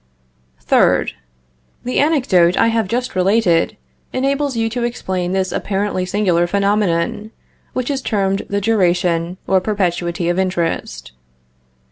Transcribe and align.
3rd. 0.65 1.11
The 1.83 1.99
anecdote 1.99 2.57
I 2.57 2.69
have 2.69 2.87
just 2.87 3.13
related 3.13 3.77
enables 4.11 4.57
you 4.57 4.67
to 4.67 4.81
explain 4.83 5.31
this 5.31 5.51
apparently 5.51 6.07
singular 6.07 6.47
phenomenon, 6.47 7.29
which 7.73 7.91
is 7.91 8.01
termed 8.01 8.47
the 8.49 8.61
duration 8.61 9.37
or 9.45 9.61
perpetuity 9.61 10.27
of 10.27 10.39
interest. 10.39 11.11